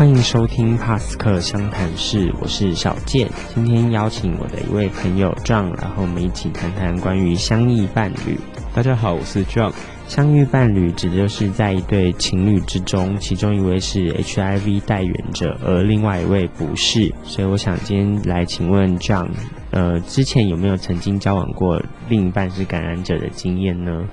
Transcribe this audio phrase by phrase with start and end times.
[0.00, 3.28] 欢迎收听帕斯克相谈室，我是小健。
[3.54, 8.40] 今天邀请我的一位朋友 John，然后我们一起谈谈关于相依伴侣。
[8.74, 9.70] 大家好，我是 John。
[10.08, 17.12] 相遇伴侣指的就是在一对情侣之中，其中一位是 HIV 带源者，而另外一位不是。
[17.22, 19.28] 所以我想今天来请问 John，
[19.70, 24.08] 呃，之前有没有曾经交往过另一半是感染者的经验呢？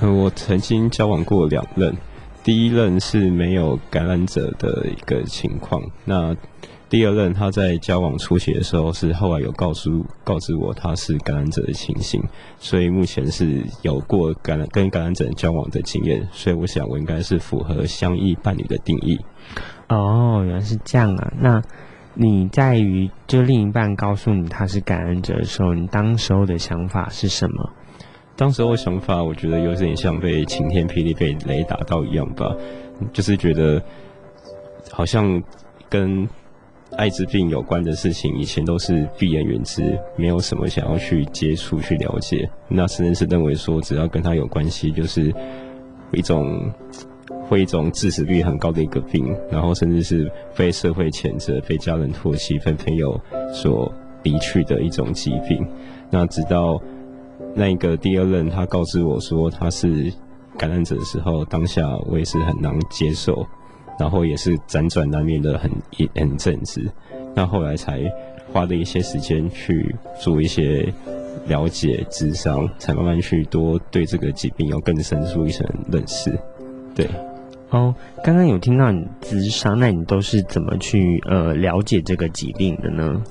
[0.00, 1.96] 呃，我曾经交往过两任。
[2.42, 6.34] 第一任是没有感染者的一个情况，那
[6.88, 12.20] 第二任他在交往初期的时候是后来有告诉告知我他是感染者的情形，
[12.58, 19.20] 所以目前是有过感染跟感染者交往的经验，所以我想我应该是符合相异伴侣的定义。
[19.88, 21.32] 哦，原来是这样啊！
[21.38, 21.62] 那
[22.14, 27.70] 你在于就另一半告诉你他是感染者的时候，你当时候的想法是什么？
[28.40, 32.56] 当时我想法，我觉得有点像被晴天霹雳、被雷打到一样吧，
[33.12, 33.82] 就是觉得
[34.90, 35.42] 好像
[35.90, 36.26] 跟
[36.96, 39.82] 艾滋病有关的事情，以前都是闭眼远之，
[40.16, 42.48] 没有什么想要去接触、去了解。
[42.66, 45.30] 那甚至是认为说，只要跟他有关系，就是
[46.12, 46.72] 一种
[47.46, 53.20] 会一种致死率很高的一个病，然后甚至是被社会谴责、被家人唾弃、被朋友
[53.52, 55.62] 所离去的一种疾病。
[56.08, 56.80] 那直到。
[57.54, 60.12] 那个第二任，他告知我说他是
[60.56, 63.46] 感染者的时候，当下我也是很难接受，
[63.98, 66.80] 然后也是辗转难眠的很一很阵子。
[67.34, 68.00] 那后来才
[68.52, 70.92] 花了一些时间去做一些
[71.46, 76.32] 了解、智商，才慢慢去多对这个疾病有更深入一层认识。
[76.94, 77.08] 对，
[77.70, 83.22] 哦，刚刚有听到你智商，那你都是怎么去呃了解这个疾病的呢？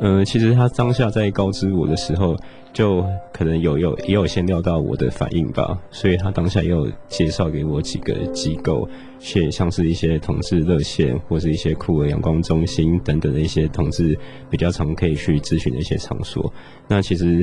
[0.00, 2.36] 嗯，其实他当下在告知我的时候。
[2.76, 8.86] 就可能有有也有先料到我的反应吧，所以他当下也有介绍给我几个机构，
[9.18, 14.14] 且像是一些同志热线或是一些酷儿阳光中心等等的一些同志
[14.50, 16.52] 比较常可以去咨询的一些场所。
[16.86, 17.42] 那其实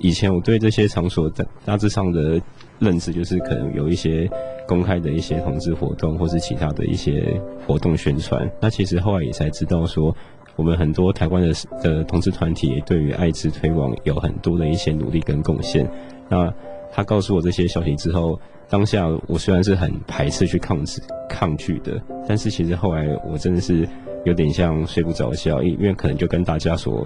[0.00, 2.38] 以前我对这些场所大大致上的
[2.78, 4.28] 认知就是可能有一些
[4.68, 8.46] 公开的一些同志活动或是其他的一些活动宣传。
[8.60, 10.14] 那其实后来也才知道说。
[10.56, 15.88] 我们很多台湾的的同志团体对于艾滋推广有很多的一些努力跟贡献。
[16.28, 16.52] 那
[16.92, 18.38] 他告诉我这些消息之后，
[18.68, 23.88] 当下我虽然是很排斥去抗拒抗拒的，但是其实后来我真的是
[24.24, 27.04] 有点像睡不着觉，因因为可能就跟大家所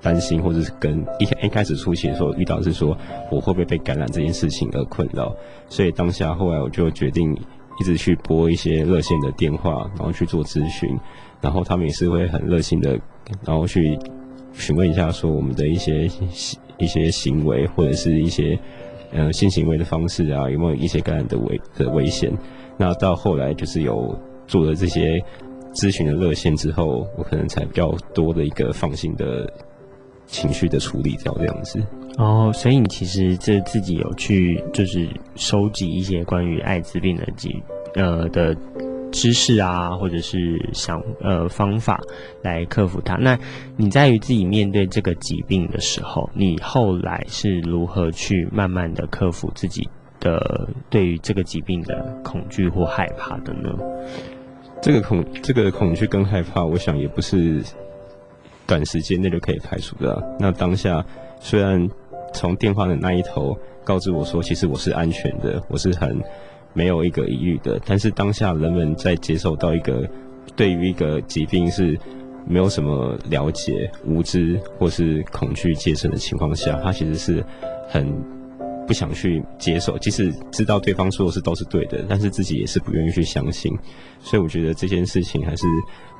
[0.00, 2.96] 担心，或者是跟一一开始初期的时候遇到是说
[3.30, 5.36] 我会不会被感染这件事情而困扰，
[5.68, 7.36] 所以当下后来我就决定
[7.80, 10.98] 一直去拨一些热线的电话，然后去做咨询。
[11.40, 12.98] 然后他们也是会很热心的，
[13.44, 13.98] 然后去
[14.52, 16.08] 询问一下说我们的一些
[16.78, 18.58] 一些行为或者是一些
[19.12, 22.32] 呃性行为的方式啊，有没有一些感染的危的危险？
[22.76, 25.22] 那到后来就是有做了这些
[25.72, 29.48] 咨询的热线之后，我可能才比较多的一个放心的
[30.26, 31.80] 情绪的处理掉这样子。
[32.16, 37.62] 哦，所以你其实这自己有去就是收集一些关于艾滋病的几
[37.94, 38.56] 呃的。
[39.10, 42.00] 知识啊，或者是想呃方法
[42.42, 43.16] 来克服它。
[43.16, 43.38] 那
[43.76, 49.88] 你在于自己面对这个疾病的时候，你后来是如何去慢慢的克服自己
[50.20, 53.70] 的对于这个疾病的恐惧或害怕的呢？
[54.80, 57.62] 这个恐这个恐惧跟害怕，我想也不是
[58.66, 60.36] 短时间内就可以排除的。
[60.38, 61.04] 那当下
[61.40, 61.88] 虽然
[62.32, 66.20] 从电话的那一头告知我说，其实我是安全的，我是很。
[66.78, 70.08] 没有一个疑虑的，但是当下人们在接受到一个
[70.54, 71.98] 对于一个疾病是
[72.46, 77.44] 没有什么了解、无知或是恐惧戒慎的情况下，他其实是
[77.88, 78.06] 很
[78.86, 83.76] 不想去接受，即使知道对方说的是都是对的，但是自己也是不愿意去相信。
[84.20, 85.66] 所以我觉得这件事情还是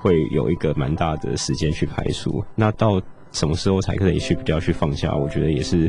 [0.01, 2.45] 会有一个蛮大的时间去排除。
[2.57, 3.01] 那到
[3.31, 5.15] 什么时候才可以去比较去放下？
[5.15, 5.89] 我觉得也是。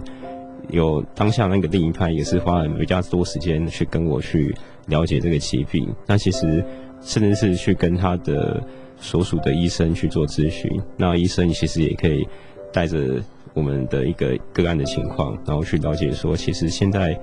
[0.70, 4.54] 有当下那个另一派也是花了比较多时间去跟我去
[4.88, 6.64] 了解这个疾病，那其实
[7.02, 8.62] 甚至是去跟他的
[9.00, 12.28] 所属的医生去做咨询，那医生其实也可以
[12.72, 13.22] 带着
[13.54, 17.20] 我们的一个个案的情况，然后去了解说，其实现在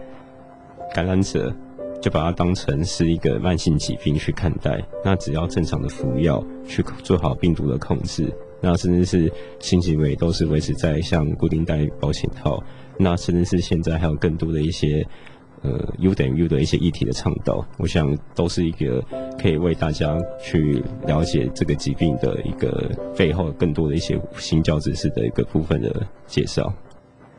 [0.94, 1.54] 感染者
[2.00, 12.62] 就把它当成是一个慢性疾病去看待，那只要正常的服药去做好病毒的控制，那甚至是性行为都是维持在像固定带保险套。
[12.98, 15.06] 那甚至是现在还有更多的一些，
[15.62, 19.02] 呃，U 等于 U 的一些议题的倡导，我想都是一个
[19.40, 26.72] 可以为大家去了解这个疾病的一个背后更多的一些新教知识的一个部分的介绍。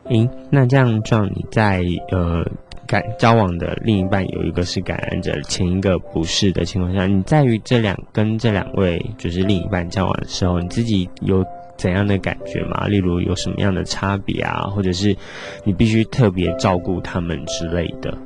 [0.09, 2.42] 诶，那这样，状你在呃
[2.86, 11.44] 感交往的另一半有一个是感染者，前一个不是的情况下，你在于这两跟这两位就是另一半交往的时候，你自己有
[11.77, 12.88] 怎样的感觉吗？
[12.88, 15.15] 例如有什么样的差别啊，或者是
[15.63, 18.18] 你必须特别照顾他们之类的？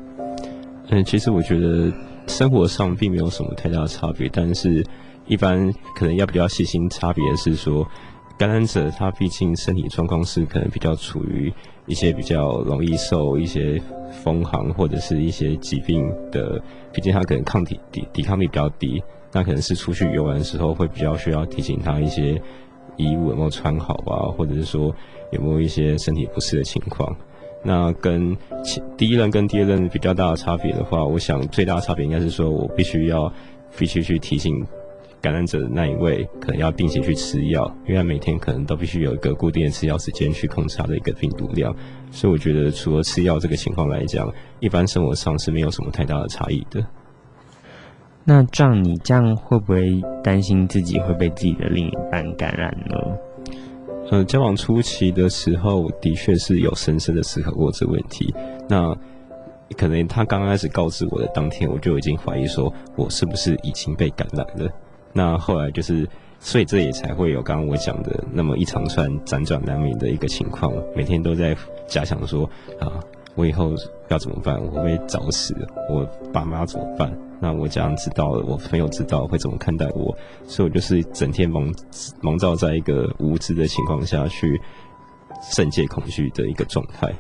[0.90, 1.92] 嗯，其实我觉得
[2.28, 4.84] 生活上并没有什么太大的差别，但是
[5.28, 7.88] 一般可能要比较细心差别的是说，
[8.38, 11.54] 感染者他毕竟身体状况是可能比较处于。
[11.88, 13.82] 一些比较容易受一些
[14.24, 16.62] 风寒或者是一些疾病的，
[16.94, 19.02] 毕竟他可能抗体抵抵抗力比较低，
[19.34, 22.40] 那可能是出去游玩的时候会比较需要提醒他一些
[22.98, 24.94] 衣物有没有穿好啊，或者是说
[25.32, 27.16] 有没有一些身体不适的情况。
[27.64, 28.36] 那跟
[28.98, 33.32] 第一任跟第二任比较大的差别的话，我想最大的差别应该是说我必须要
[33.78, 34.66] 必须去提醒。
[35.22, 41.72] 感染者的那一位可能要定期去吃药，因为他每天可能都必须有一个固定的吃药时间去控制他的一个病毒量，
[42.10, 44.28] 所以我觉得除了吃药这个情况来讲，
[44.60, 46.84] 一般生活上是没有什么太大的差异的。
[48.24, 52.96] 那这样你这样会不会担心自己会被自己的另一半感染呢？
[54.12, 58.34] 呃，交往初期的时候，的确是有深深的思考过这个问题。
[58.68, 58.94] 那
[59.78, 64.70] 可能他刚开始告知我的当天，我就已经怀疑说我是不是已经被感染了。
[65.14, 66.08] 那后来就是，
[66.40, 71.56] 所以这也才会有刚刚我讲的那么一长串辗转难眠的一个情况，每天都在
[71.88, 72.44] 假想说
[72.80, 73.00] 啊，
[73.36, 73.74] 我以后
[74.10, 74.62] 要怎么办？
[74.62, 75.56] 我会不会早死？
[75.90, 77.12] 我爸妈怎么办？
[77.42, 80.16] 那我这样知道了，我朋友知道会怎么看待我？
[80.46, 81.74] 所以我就是整天蒙
[82.22, 84.62] 蒙罩在一个无知的情况下去，
[85.42, 87.12] 圣界恐惧的一个状态。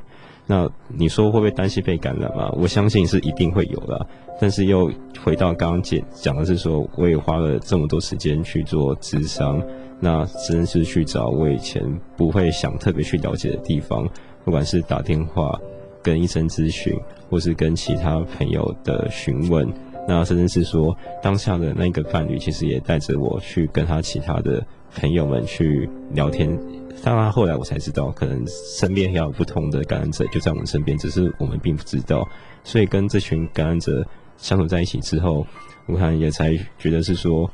[0.45, 2.51] 那你说会不会担心被感染嘛？
[2.51, 4.07] 我相信是一定会有的。
[4.39, 4.91] 但是又
[5.23, 9.61] 回到刚刚讲讲的是说，我也花了这么多时间去做智商，
[9.99, 11.81] 那真是去找我以前
[12.17, 14.07] 不会想特别去了解的地方，
[14.43, 15.57] 不管是打电话
[16.01, 19.71] 跟医生咨询，或是跟其他朋友的询问，
[20.07, 24.65] 那甚至是说当下的那个伴侣，其实也带着我去跟他其他的
[24.95, 26.57] 朋友们去聊天。
[27.03, 32.27] 当然后来我才知道，可能身边也有不同的感染者就在我们身边，只是我们并不知道。
[32.63, 34.05] 所以跟这群感染者
[34.37, 35.45] 相处在一起之后，
[35.87, 37.49] 我看也才觉得是说，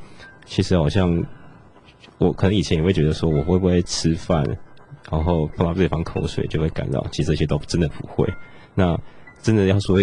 [0.45, 1.23] 其实好像
[2.17, 4.43] 我可能以前也会觉得说，我会不会吃饭，
[5.09, 7.01] 然后碰到对方口水就会感染？
[7.11, 8.27] 其实这些都真的不会。
[8.73, 8.99] 那
[9.47, 9.97] 真的要说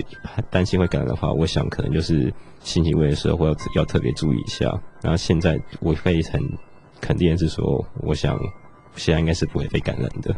[0.48, 4.64] 担心会感染的话，我想可能就是性行为的时候会要要特别注意一下。
[5.02, 6.40] 然后现在我可以很
[7.00, 8.38] 肯定的是说，我想。
[8.96, 10.32] 现在应该是不会被感染的。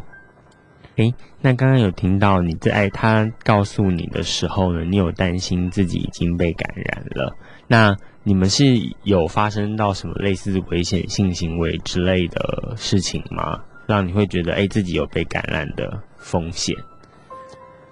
[0.95, 7.35] 诶，那刚刚有听到你在他告诉你的时候呢，你有担心自己已经被感染了？
[7.67, 8.63] 那你们是
[9.03, 13.61] 有发生到什么类似危险性行为之类的事情吗？
[13.85, 16.75] 让你会觉得诶自己有被感染的风险？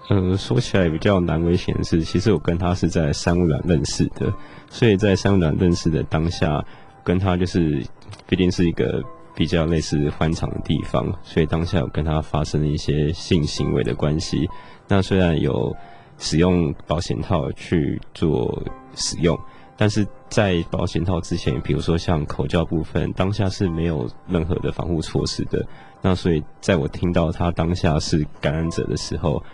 [0.08, 4.32] 呃，说起来比较难危险的是，其实我跟他是在三五两认识的，
[4.70, 6.64] 所以在三五两认识的当下，
[7.02, 7.82] 跟他就是
[8.28, 9.02] 毕竟是一个。
[9.38, 14.48] 比较类似欢场的地方，所以当下有跟他发生了一些性行为的关系。
[14.88, 15.76] 那虽然有
[16.16, 18.62] 使用保险套去做
[18.94, 19.38] 使用，
[19.76, 25.62] 但是在保险套之前，比如说像口交部分，当下是没有任何的防护措施的。
[26.00, 29.44] 那所以在我听到他当下是感染者的时候，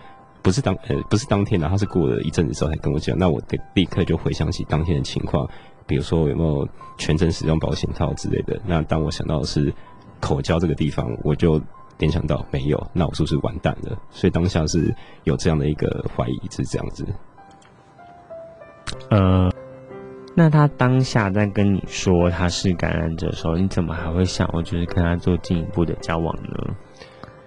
[0.42, 3.16] 不是当呃不是当天的，他是过了一阵子之后才跟我讲。
[3.16, 5.48] 那我得立刻就回想起当天的情况。
[5.84, 8.58] 比如说有没有全程使用保险套之类的？
[8.64, 9.72] 那当我想到的是
[10.20, 11.60] 口交这个地方，我就
[11.98, 13.98] 联想到没有，那我是不是完蛋了？
[14.10, 14.94] 所以当下是
[15.24, 17.04] 有这样的一个怀疑，是这样子。
[19.10, 19.50] 呃，
[20.36, 26.74] 那他当下在跟你说他是感染者的时候，你怎么还会想我就是跟他做进一步的交往呢？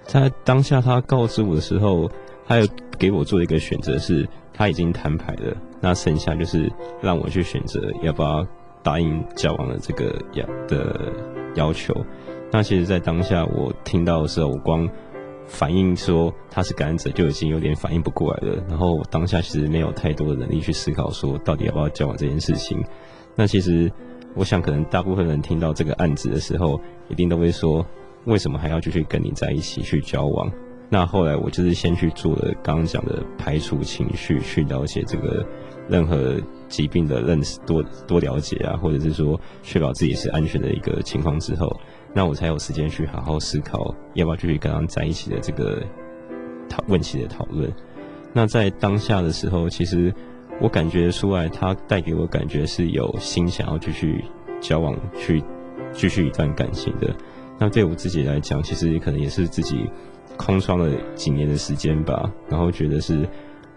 [0.03, 2.11] 在当下他告知我的时候，
[2.45, 4.27] 他有给我做一个选择是。
[4.57, 6.71] 他已经摊牌了，那剩下就是
[7.01, 8.47] 让我去选择要不要
[8.81, 11.11] 答应交往的这个要的
[11.55, 11.93] 要求。
[12.53, 14.89] 那其实，在当下我听到的时候，我光
[15.45, 18.63] 反应说他是感染者就已经有点反应不过来了。
[18.69, 22.81] 然后当下其实没有太多的能力去思考说到底要不要交往这件事情。
[23.35, 23.91] 那其实
[24.35, 27.85] 我想，可能大部分人听到这个案子的时候，一定都会说：
[28.23, 30.49] 为什么还要继续跟你在一起去交往？
[30.95, 35.45] 那后来我就是先去做了刚刚讲的排除情绪，去了解这个
[35.89, 41.69] 任何疾病的认识，多多了解啊，或者是说确保自己是安全的一个情况之后，
[42.13, 45.83] 那我才有时间去好好思考要不要继续跟他在一起的这个
[46.69, 47.69] 讨问题的讨论。
[48.31, 50.13] 那在当下的时候，其实
[50.61, 54.23] 我感觉出来，他带给我感觉是有心想要继续
[54.61, 55.43] 交往，去
[55.91, 57.13] 继续一段感情的。
[57.59, 59.85] 那对我自己来讲，其实可能也是自己。
[60.37, 63.27] 空窗了几年的时间吧，然后觉得是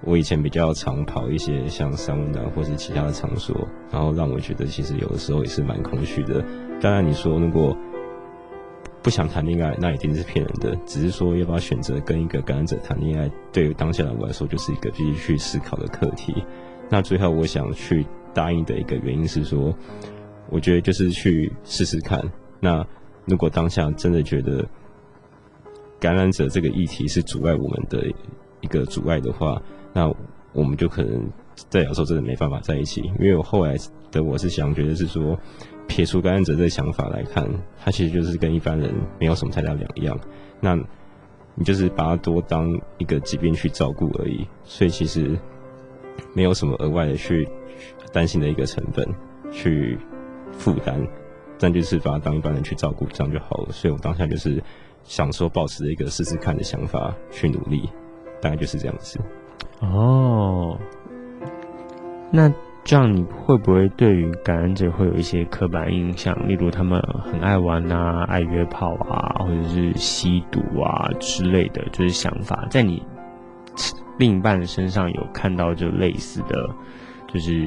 [0.03, 6.45] 我以前比较常跑一些像三温暖或是其他的场所，然后让我觉得其实有的时候也是蛮空虚的。
[6.81, 7.77] 当然你说如果
[9.03, 10.77] 不想谈恋爱，那一定是骗人的。
[10.85, 16.45] 只是说要不要选择跟一个感染者谈恋爱，对于当下的我来说就是一个必须去思考的课题。
[16.91, 19.75] 那最后我想去答应的一个原因是说，
[20.51, 22.21] 我觉得就是去试试看。
[22.61, 22.85] 那
[23.25, 24.67] 如果当下真的觉得
[26.01, 28.07] 感染者这个议题是阻碍我们的
[28.61, 29.61] 一个阻碍的话，
[29.93, 30.13] 那
[30.53, 31.23] 我们就可能
[31.69, 33.03] 在有时候真的没办法在一起。
[33.19, 33.77] 因为我后来
[34.11, 35.39] 的我是想觉得是说，
[35.87, 37.49] 撇除感染者这个想法来看，
[37.83, 40.19] 他其实就是跟一般人没有什么太大两样。
[40.61, 40.79] 那
[41.55, 45.37] 你就是把他多当一个疾病去照顾而已，所以其实
[46.33, 47.49] 没有什么额外的去
[48.13, 49.07] 担心的一个成本
[49.51, 49.99] 去
[50.53, 51.05] 负担，
[51.59, 53.73] 但就是把他当一般人去照顾，这样就好了。
[53.73, 54.63] 所以我当下就是
[55.09, 57.89] 想说，保持一个试试看的想法去努力，
[58.43, 59.19] 大概就是这样子。
[59.81, 60.79] 哦，
[62.31, 62.53] 那
[62.85, 66.37] 这样你会不会对于感染者会有一些刻板印象？
[66.47, 73.03] 例如他们很爱玩啊、爱约炮啊，或者是吸毒啊之类的，就是想法，在你
[74.19, 76.69] 另一半身上有看到就类似的，
[77.33, 77.67] 就是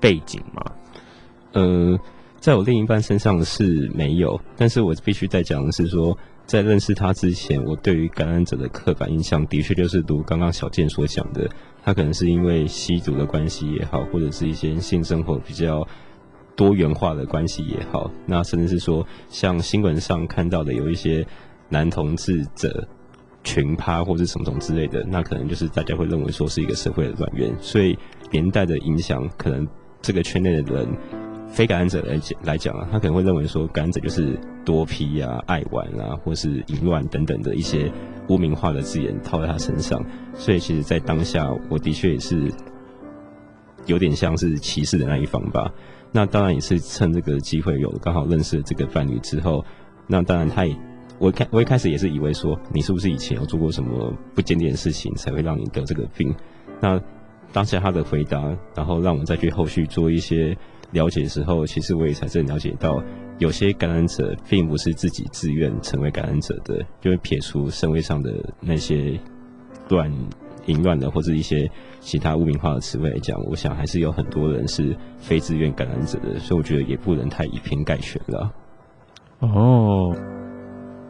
[0.00, 0.62] 背景吗？
[1.52, 1.98] 呃，
[2.46, 6.16] 在我另一半身上是没有，但是我必须再讲的是说。
[6.46, 11.50] 在认识他之前，我对于感染者的刻板印象的确就是如刚刚小健所讲的，
[11.82, 15.84] 他可能是因为吸毒的关系也好，或者是一些性生活比较
[16.54, 21.26] 多元化的关系也好，那甚至是说像新闻上看到的有一些
[21.68, 22.86] 男同志者
[23.42, 27.98] 群趴或者什么种之类的，那可能就是大家会认为说是一个社会的乱源，所以
[28.30, 29.66] 连带的影响，可能
[30.00, 30.86] 这个圈内的人。
[31.48, 37.90] 非感染者来讲来讲啊，他可能会认为说感染者就是多批啊、爱玩啊，或是淫乱等等的一些
[38.28, 40.04] 污名化的字眼套在他身上。
[40.34, 42.52] 所以其实，在当下，我的确也是
[43.86, 45.72] 有点像是歧视的那一方吧。
[46.12, 49.64] 那当然也是趁这个机会，有刚好认识了这个伴侣之后，
[50.06, 50.76] 那当然他也，
[51.18, 56.34] 我开我一开始也是以为说，你是不是以前有做过什么不检点的事情，才会让你得这个病？
[56.80, 57.00] 那
[57.52, 58.42] 当下他的回答，
[58.74, 60.54] 然后让我再去后续做一些。
[60.92, 63.02] 了解的时候，其实我也才正了解到，
[63.38, 69.18] 有些感染者并不是自己自愿成为感染者的，就会撇除社会上的那些
[69.88, 70.10] 乱
[70.66, 71.68] 淫乱的或者一些
[72.00, 78.52] 其他污名化的词汇来讲，我想还是有很多人是非自愿感染者的，所以我觉得也不能太以偏概全了。
[79.40, 80.16] 哦，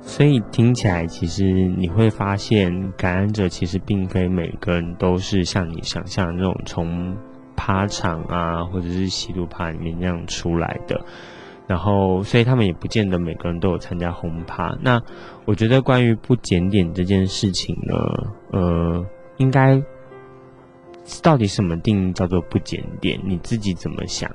[0.00, 1.44] 所以听起来，其实
[1.76, 7.16] 你会发现，感染者其实并非每个人都是像你想象的那种从。
[7.56, 11.04] 趴场啊，或者是吸毒趴里面那样出来的，
[11.66, 14.76] 然后所以他们也不见得每个人都有参加轰趴。
[14.80, 15.02] 那
[15.44, 17.94] 我觉得关于不检点这件事情呢，
[18.52, 19.06] 呃，
[19.38, 19.82] 应该
[21.22, 23.20] 到底什么定义叫做不检点？
[23.24, 24.30] 你自己怎么想？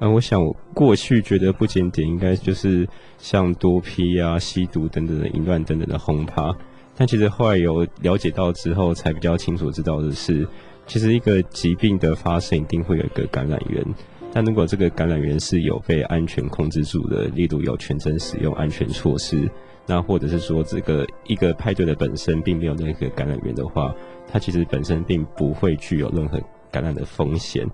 [0.00, 6.52] 啊，我想我过去觉得不检点应该就是像多批啊、吸毒等等的淫乱等等的轰趴。
[6.96, 10.46] 但其实后来有了解到之后，才比较清楚知道的是，
[10.86, 13.84] 其实一个疾病的发生一定会有一个感染源。
[14.32, 19.48] 但如果这个感染源是有被安全控制住的，例如有全程使用安全措施，
[19.86, 23.94] 那或者是说这个一个派对的本身并没有那个感染源的话，
[24.30, 27.66] 它其实本身并不会具有任何感染的风险。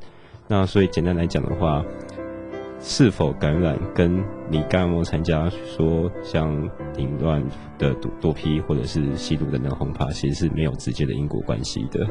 [0.48, 1.84] 那所以简单来讲的话。
[2.82, 6.52] 是否感染，跟你干没参加说像
[6.96, 7.40] 凌乱
[7.78, 12.04] 的多多批或者是吸毒的那轰趴，其实是没有直接的因果关系的。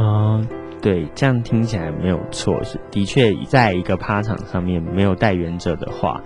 [0.00, 0.40] 啊，
[0.80, 6.22] 对，这样听起来没有错，是的确，在一个趴场上面没有带源者的话，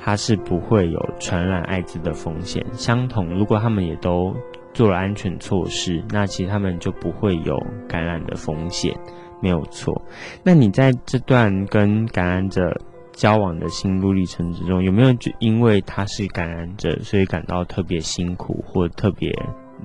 [0.00, 2.66] 他是不会有传染艾滋的风险。
[2.72, 4.34] 相同，如果他们也都
[4.74, 7.56] 做了安全措施，那其实他们就不会有
[7.88, 8.92] 感染的风险，
[9.40, 10.02] 没有错。
[10.42, 12.76] 那你在这段跟感染者。
[13.16, 19.34] 交往的心路历程之中，有没有就因为他是感染者，所以感到特别辛苦或特别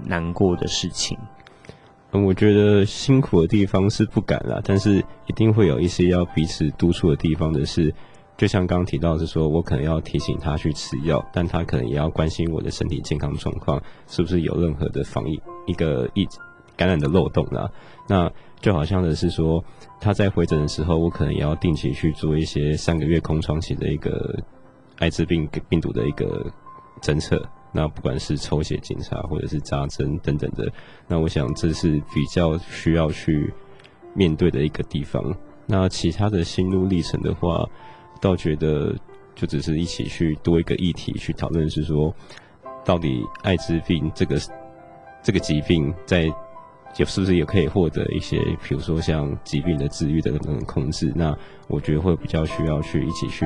[0.05, 1.17] 难过的事情？
[2.11, 4.97] 嗯，我觉得辛苦的地方是不敢啦，但是
[5.27, 7.93] 一定会有一些要彼此督促的地方的是，
[8.35, 16.25] 就像刚刚提到是说，我可能要提醒他去吃药，但他可能也要关心我的身体健康状况，是不是有任何的防疫一个疫
[16.81, 17.69] 感染的漏洞啦？
[18.07, 19.63] 那就好像的是说。
[20.03, 24.35] 他在回诊的时候，我可能也要定期去做一些三个月空窗期的一个
[24.97, 26.51] 艾滋病病毒的一个
[27.03, 27.39] 侦测。
[27.71, 30.67] 那不管是抽血检查或者是扎针等等的，
[31.07, 33.53] 那我想这是比较需要去
[34.15, 35.23] 面对的一个地方。
[35.67, 37.63] 那其他的心路历程的话，
[38.19, 38.95] 倒觉得
[39.35, 42.11] 就只是一起去多一个议题去讨论，是说
[42.83, 44.41] 到底艾滋病这个
[45.21, 46.27] 这个疾病在
[46.98, 51.12] 有是不是也可以获得一些，比如说像疾病的治愈的那种控制？
[51.15, 51.36] 那
[51.67, 53.45] 我觉得会比较需要去一起去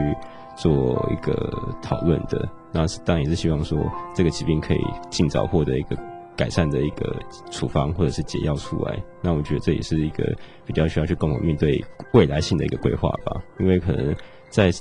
[0.58, 1.34] 做一个
[1.82, 2.48] 讨论的。
[2.72, 3.80] 那当然也是希望说
[4.14, 5.98] 这个疾病可以尽早获得一个
[6.36, 7.16] 改善的一个
[7.52, 9.02] 处方或者是解药出来。
[9.22, 10.36] 那我觉得这也是一个
[10.66, 11.84] 比较需要去共同面对
[12.14, 13.42] 未来性的一个规划吧。
[13.60, 14.14] 因为可能
[14.50, 14.72] 在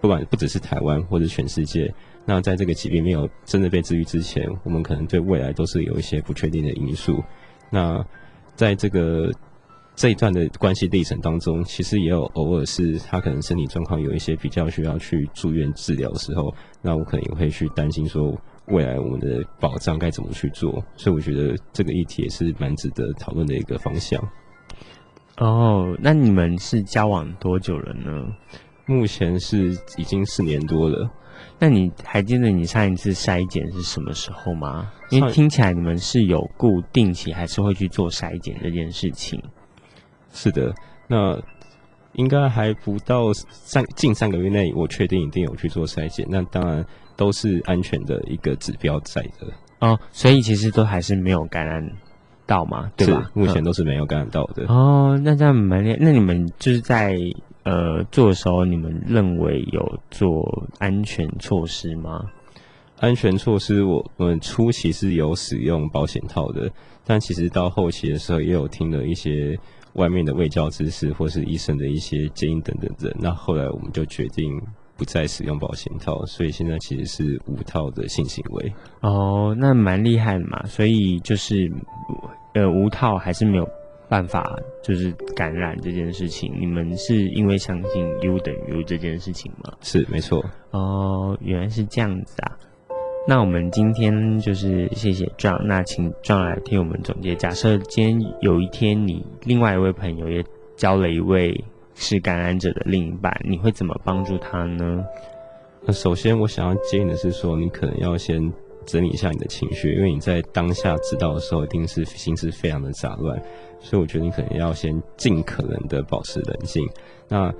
[0.00, 1.92] 不管不只是台湾或者全世界。
[2.28, 7.22] 那在这个疾病没有真的被治愈之前，我们可能对未来都是有一些不确定的因素。
[7.70, 8.04] 那
[8.54, 9.30] 在这个
[9.94, 18.34] 这一段的关系历程当中，其实也有偶尔是他可能身体状况有一些比较需要去住院治疗的时候，那我可能也会去担心说
[18.66, 20.84] 未来我们的保障该怎么去做。
[20.96, 24.22] 所以我觉得这个议题也是蛮值得讨论的一个方向。
[25.38, 28.26] 哦，那你们是交往多久了呢？
[28.86, 31.10] 目前是已经四年多了。
[31.58, 34.92] 那你还记得你上一次筛检是什么时候吗？
[35.10, 39.42] 因为听起来你们是有固定期，还是会去做筛检这件事情。
[40.32, 40.74] 是的，
[41.08, 41.40] 那
[42.12, 46.26] 应该还不到三近三个月内，我确定一定有去做筛检。
[46.28, 46.84] 那当然
[47.16, 49.46] 都是安全的一个指标在的。
[49.78, 51.90] 哦，所以其实都还是没有感染
[52.46, 53.30] 到嘛，对吧？
[53.32, 54.66] 目前都是没有感染到的。
[54.66, 55.96] 哦，那这样蛮厉害。
[56.00, 57.16] 那你们就是在。
[57.66, 62.24] 呃，做的时候你们认为有做安全措施吗？
[63.00, 66.70] 安全措施，我们初期是有使用保险套的，
[67.04, 69.58] 但其实到后期的时候，也有听了一些
[69.94, 73.12] 外面的卫教知识或是医生的一些建议等等的。
[73.18, 74.48] 那后来我们就决定
[74.96, 78.72] 不再使用保险套，所以现在其实是无套的性行为。
[79.00, 81.68] 哦，那蛮厉害的嘛，所以就是
[82.54, 83.68] 呃无套还是没有。
[84.08, 89.72] 办法就是感染这件事情，你们是因为相信 U 等于 U 这件事情吗？
[89.80, 90.44] 是，没错。
[90.70, 92.56] 哦，原来是这样子啊。
[93.28, 97.34] 那我们今天就是谢谢壮，那请壮来替我们总结。
[97.34, 100.44] 假设今天有一天你另外一位朋友也
[100.76, 101.64] 交了一位
[101.96, 105.04] 是感染者的另一半，你会怎么帮助他呢？
[105.84, 108.52] 那首先我想要建议的是说，你可能要先
[108.86, 113.40] 整理一下你的情绪，因为你在当下知道的时候，一定是心思非常的杂乱。
[113.80, 116.82] 所以我觉得你可能要先尽可能的保持冷静。
[117.28, 117.52] 那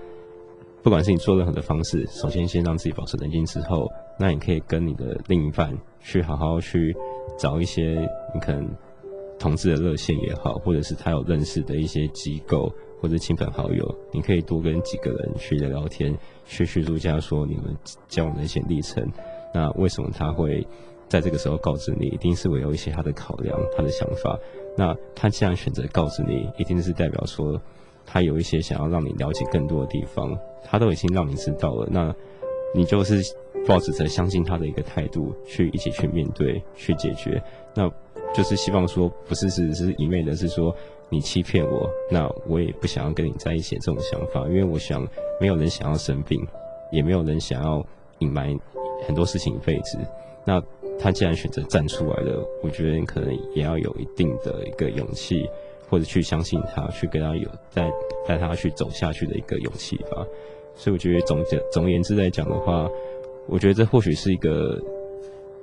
[0.83, 3.87] 不管是你做任何的方式，首先先让自己保持冷静之后，
[4.19, 6.97] 那你可以跟你的另一半去好好去
[7.37, 8.69] 找一些你可能
[9.39, 17.77] 同志的热线也好，或者是他有认识的一些机构或者亲朋好友，你可以多跟几个人去聊聊天，去叙述一下说你们
[18.09, 19.05] 交往的一些历程。
[19.53, 20.67] 那为什么他会
[21.09, 22.07] 在这个时候告知你？
[22.09, 24.39] 一定是会有一些他的考量，他的想法。
[24.77, 27.61] 那他既然选择告诉你，一定是代表说，
[28.05, 31.89] 他有一些想要让你了解更多的地方，他都已经让你知道了。
[31.91, 32.15] 那，
[32.75, 33.23] 你就是
[33.67, 37.43] 抱持着相信他的一个态度，去一起去面对，去解决。
[37.73, 37.89] 那
[38.35, 40.75] 就是希望说，不是只是一昧的是说
[41.09, 45.07] 你欺骗我，那我也不想要跟你在一起这种想法，因为我想
[45.41, 46.45] 没有人想要生病，
[46.91, 47.87] 也没有人想要
[48.19, 48.55] 隐瞒
[49.07, 49.99] 很多事情一辈子。
[50.45, 50.63] 那。
[50.99, 55.49] 他既然选择站出来了，我觉得你可能也要有一定的一个勇气，
[55.89, 57.91] 或者去相信他，去跟他有带
[58.27, 60.27] 带他去走下去的一个勇气吧。
[60.75, 62.89] 所以我觉得总结总而言之来讲的话，
[63.47, 64.81] 我觉得这或许是一个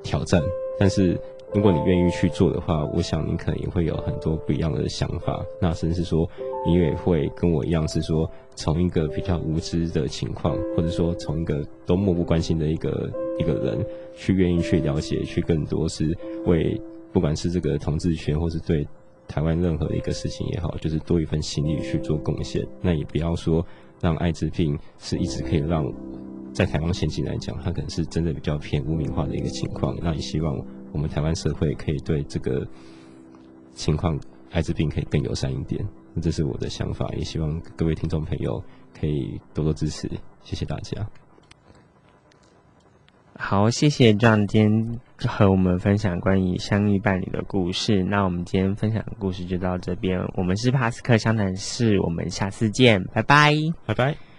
[0.03, 0.41] 挑战，
[0.79, 1.19] 但是。
[1.53, 5.39] 如果你愿意去做的话，我想你可能也会有很多不一样的想法。
[5.61, 6.27] 那甚至说，
[6.65, 13.85] 你也会跟我一样，是说从一个比较无知的情况，或者说从一个都漠不关心的一个一个人，
[14.15, 16.79] 去愿意去了解，去更多是为
[17.11, 18.87] 不管是这个同志权，或是对
[19.27, 22.65] 台湾任何的一个事情也好，就是多一份心力去做贡献。
[22.81, 23.63] 那也不要说
[24.01, 25.85] 让艾滋病是一直可以让
[26.51, 29.95] 在台湾现境来讲，它可能是真的比较偏污名化的一个情况。
[30.01, 30.59] 那也希望。
[30.93, 32.65] 我们台湾社会可以对这个
[33.73, 34.17] 情况，
[34.51, 35.86] 艾滋病可以更友善一点，
[36.21, 38.63] 这是我的想法，也希望各位听众朋友
[38.97, 40.10] 可以多多支持，
[40.43, 41.06] 谢谢大家。
[43.36, 48.03] 好，谢谢壮今天和我们分享关于相遇伴侣的故事。
[48.03, 53.53] 那我们今天分享的故事就到这边，我们是帕斯克湘潭市，我们下次见，拜拜，
[53.88, 54.32] 拜拜。